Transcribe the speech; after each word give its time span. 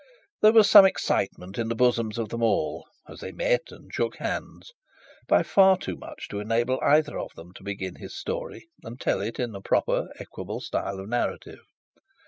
There 0.41 0.51
was 0.51 0.67
some 0.67 0.83
excitement 0.87 1.59
in 1.59 1.69
the 1.69 1.75
bosoms 1.75 2.17
of 2.17 2.29
them 2.29 2.41
all, 2.41 2.87
as 3.07 3.19
they 3.19 3.31
met 3.31 3.65
and 3.69 3.93
shook 3.93 4.17
hands; 4.17 4.73
but 5.27 5.45
far 5.45 5.77
too 5.77 5.95
much 5.95 6.27
to 6.29 6.39
enable 6.39 6.79
either 6.81 7.19
of 7.19 7.35
them 7.35 7.53
to 7.57 7.63
begin 7.63 7.97
his 7.97 8.17
story 8.17 8.67
and 8.81 8.99
tell 8.99 9.21
it 9.21 9.39
in 9.39 9.53
a 9.53 9.61
proper 9.61 10.07
equable 10.19 10.59
style 10.59 10.99
of 10.99 11.07
narrative. 11.07 11.59